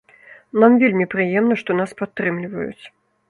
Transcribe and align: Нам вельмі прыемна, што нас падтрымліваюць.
Нам 0.63 0.77
вельмі 0.83 1.05
прыемна, 1.13 1.59
што 1.63 1.77
нас 1.81 1.95
падтрымліваюць. 2.01 2.83